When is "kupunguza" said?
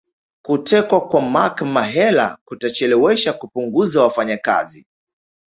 3.33-4.01